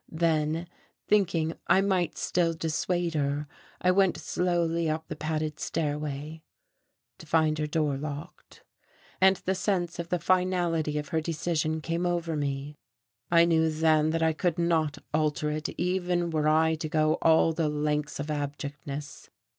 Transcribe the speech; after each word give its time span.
Then, 0.09 0.67
thinking 1.07 1.53
I 1.67 1.81
might 1.81 2.17
still 2.17 2.55
dissuade 2.55 3.13
her, 3.13 3.45
I 3.79 3.91
went 3.91 4.17
slowly 4.17 4.89
up 4.89 5.07
the 5.07 5.15
padded 5.15 5.59
stairway 5.59 6.41
to 7.19 7.27
find 7.27 7.59
her 7.59 7.67
door 7.67 7.97
locked; 7.97 8.63
and 9.21 9.39
a 9.45 9.53
sense 9.53 9.99
of 9.99 10.09
the 10.09 10.17
finality 10.17 10.97
of 10.97 11.09
her 11.09 11.21
decision 11.21 11.81
came 11.81 12.07
over 12.07 12.35
me. 12.35 12.79
I 13.29 13.45
knew 13.45 13.69
then 13.69 14.09
that 14.09 14.23
I 14.23 14.33
could 14.33 14.57
not 14.57 14.97
alter 15.13 15.51
it 15.51 15.69
even 15.77 16.31
were 16.31 16.47
I 16.47 16.73
to 16.73 16.89
go 16.89 17.19
all 17.21 17.53
the 17.53 17.69
lengths 17.69 18.19
of 18.19 18.31
abjectness. 18.31 19.29